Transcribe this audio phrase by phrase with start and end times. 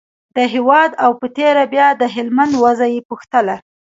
[0.35, 3.55] د هېواد او په تېره بیا د هلمند وضعه یې پوښتله.